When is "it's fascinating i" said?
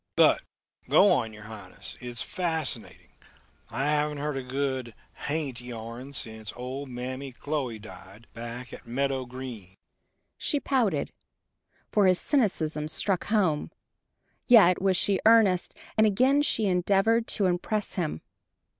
1.99-3.85